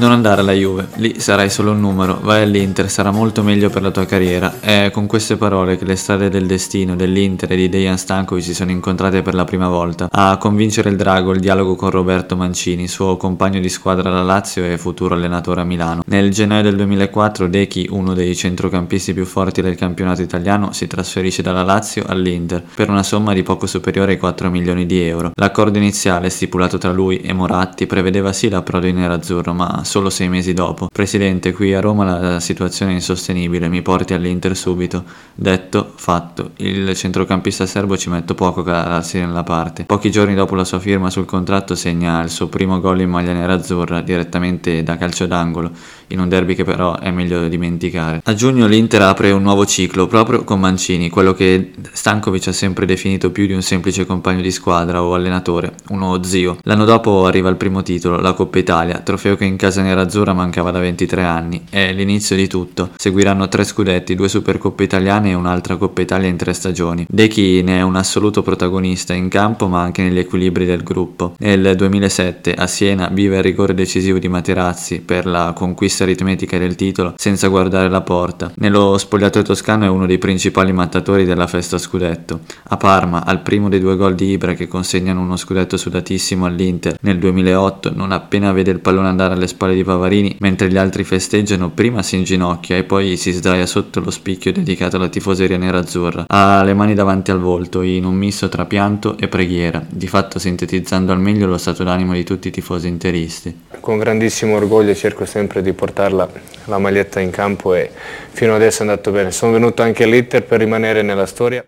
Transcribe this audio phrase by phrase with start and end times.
[0.00, 3.82] Non andare alla Juve, lì sarai solo un numero, vai all'Inter, sarà molto meglio per
[3.82, 4.58] la tua carriera.
[4.58, 8.54] È con queste parole che le strade del destino dell'Inter e di Dejan Stankovic si
[8.54, 10.08] sono incontrate per la prima volta.
[10.10, 14.64] A convincere il drago il dialogo con Roberto Mancini, suo compagno di squadra alla Lazio
[14.64, 16.00] e futuro allenatore a Milano.
[16.06, 21.42] Nel gennaio del 2004 Dechi, uno dei centrocampisti più forti del campionato italiano, si trasferisce
[21.42, 25.32] dalla Lazio all'Inter per una somma di poco superiore ai 4 milioni di euro.
[25.34, 30.28] L'accordo iniziale stipulato tra lui e Moratti prevedeva sì l'approdo in nerazzurro, ma solo sei
[30.28, 30.86] mesi dopo.
[30.90, 35.02] Presidente, qui a Roma la situazione è insostenibile, mi porti all'Inter subito.
[35.34, 36.52] Detto, fatto.
[36.58, 39.86] Il centrocampista serbo ci mette poco a calarsi nella parte.
[39.86, 43.32] Pochi giorni dopo la sua firma sul contratto segna il suo primo gol in maglia
[43.32, 45.72] nerazzurra direttamente da calcio d'angolo,
[46.08, 48.20] in un derby che però è meglio dimenticare.
[48.22, 52.86] A giugno l'Inter apre un nuovo ciclo proprio con Mancini, quello che Stankovic ha sempre
[52.86, 56.58] definito più di un semplice compagno di squadra o allenatore, uno zio.
[56.62, 60.32] L'anno dopo arriva il primo titolo, la Coppa Italia, trofeo che in casa casa nerazzurra
[60.32, 61.64] mancava da 23 anni.
[61.68, 62.90] È l'inizio di tutto.
[62.96, 67.06] Seguiranno tre scudetti, due Supercoppe italiane e un'altra Coppa Italia in tre stagioni.
[67.08, 71.34] Dechi ne è un assoluto protagonista in campo ma anche negli equilibri del gruppo.
[71.38, 76.76] Nel 2007 a Siena vive il rigore decisivo di Materazzi per la conquista aritmetica del
[76.76, 78.52] titolo senza guardare la porta.
[78.56, 82.40] Nello spogliatoio toscano è uno dei principali mattatori della festa scudetto.
[82.68, 86.96] A Parma, al primo dei due gol di Ibra che consegnano uno scudetto sudatissimo all'Inter
[87.00, 91.04] nel 2008, non appena vede il pallone andare alle spalle di Pavarini, mentre gli altri
[91.04, 96.24] festeggiano, prima si inginocchia e poi si sdraia sotto lo spicchio dedicato alla tifoseria nerazzurra.
[96.28, 100.38] Ha le mani davanti al volto, in un misto tra pianto e preghiera, di fatto
[100.38, 103.54] sintetizzando al meglio lo stato d'animo di tutti i tifosi interisti.
[103.80, 106.28] Con grandissimo orgoglio cerco sempre di portarla
[106.64, 107.90] la maglietta in campo e
[108.30, 109.30] fino adesso è andato bene.
[109.30, 111.62] Sono venuto anche all'Inter per rimanere nella storia.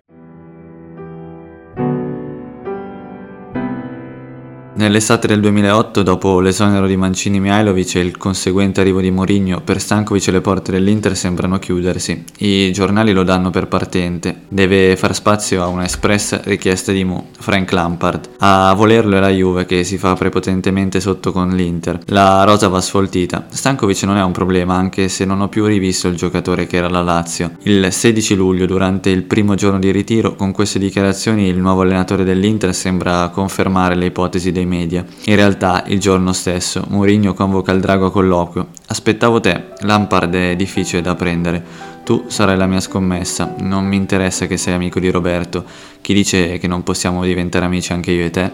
[4.82, 9.80] Nell'estate del 2008, dopo l'esonero di Mancini Mihailovic e il conseguente arrivo di Mourinho, per
[9.80, 12.24] Stankovic le porte dell'Inter sembrano chiudersi.
[12.38, 14.40] I giornali lo danno per partente.
[14.48, 18.30] Deve far spazio a una espressa richiesta di Mu, Frank Lampard.
[18.38, 22.00] A volerlo è la Juve che si fa prepotentemente sotto con l'Inter.
[22.06, 23.46] La rosa va sfoltita.
[23.48, 26.88] Stankovic non è un problema, anche se non ho più rivisto il giocatore che era
[26.88, 27.52] la Lazio.
[27.62, 32.24] Il 16 luglio, durante il primo giorno di ritiro, con queste dichiarazioni il nuovo allenatore
[32.24, 35.04] dell'Inter sembra confermare le ipotesi dei media.
[35.26, 38.68] In realtà, il giorno stesso, Mourinho convoca il drago a colloquio.
[38.86, 41.62] Aspettavo te, Lampard è difficile da prendere.
[42.04, 45.64] Tu sarai la mia scommessa, non mi interessa che sei amico di Roberto.
[46.00, 48.50] Chi dice che non possiamo diventare amici anche io e te?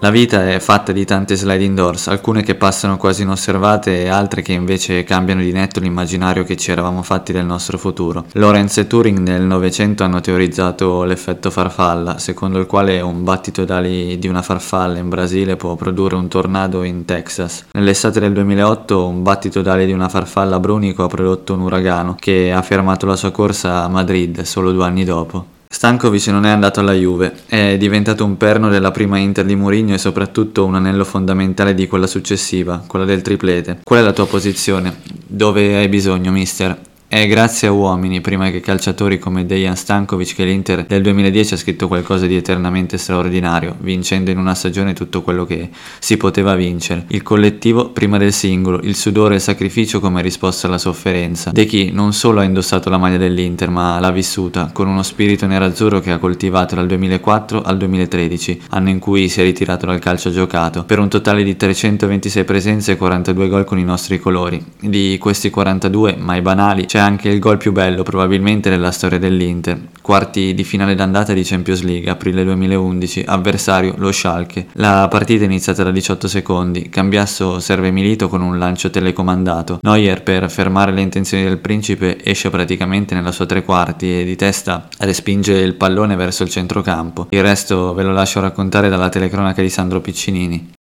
[0.00, 4.42] La vita è fatta di tante sliding doors, alcune che passano quasi inosservate e altre
[4.42, 8.24] che invece cambiano di netto l'immaginario che ci eravamo fatti del nostro futuro.
[8.34, 14.20] Lorenz e Turing nel Novecento hanno teorizzato l'effetto farfalla, secondo il quale un battito d'ali
[14.20, 17.66] di una farfalla in Brasile può produrre un tornado in Texas.
[17.72, 22.52] Nell'estate del 2008 un battito d'ali di una farfalla Brunico ha prodotto un uragano che
[22.52, 25.56] ha fermato la sua corsa a Madrid solo due anni dopo.
[25.70, 29.94] Stankovic non è andato alla Juve, è diventato un perno della prima Inter di Mourinho
[29.94, 33.80] e soprattutto un anello fondamentale di quella successiva, quella del triplete.
[33.84, 34.96] Qual è la tua posizione?
[35.26, 36.87] Dove hai bisogno, mister?
[37.10, 41.56] È grazie a uomini, prima che calciatori come Dejan Stankovic, che l'Inter del 2010 ha
[41.56, 45.70] scritto qualcosa di eternamente straordinario, vincendo in una stagione tutto quello che
[46.00, 47.06] si poteva vincere.
[47.08, 51.50] Il collettivo prima del singolo, il sudore e il sacrificio come risposta alla sofferenza.
[51.50, 55.46] De chi non solo ha indossato la maglia dell'Inter, ma l'ha vissuta con uno spirito
[55.46, 59.98] nerazzurro che ha coltivato dal 2004 al 2013, anno in cui si è ritirato dal
[59.98, 64.62] calcio giocato, per un totale di 326 presenze e 42 gol con i nostri colori.
[64.78, 69.20] Di questi 42, mai banali, c'è c'è anche il gol più bello probabilmente nella storia
[69.20, 69.78] dell'Inter.
[70.02, 74.66] Quarti di finale d'andata di Champions League, aprile 2011, avversario lo Schalke.
[74.72, 79.78] La partita è iniziata da 18 secondi, Cambiasso serve Milito con un lancio telecomandato.
[79.82, 84.34] Neuer per fermare le intenzioni del principe esce praticamente nella sua tre quarti e di
[84.34, 87.28] testa respinge il pallone verso il centrocampo.
[87.30, 90.77] Il resto ve lo lascio raccontare dalla telecronaca di Sandro Piccinini.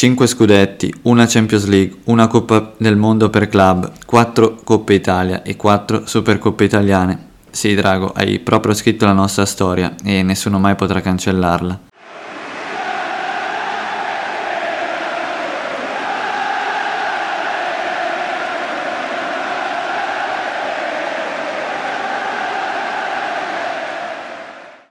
[0.00, 5.56] 5 scudetti, una Champions League, una Coppa del Mondo per club, 4 Coppe Italia e
[5.56, 7.26] 4 Supercoppe italiane.
[7.50, 11.89] Sì, Drago, hai proprio scritto la nostra storia e nessuno mai potrà cancellarla.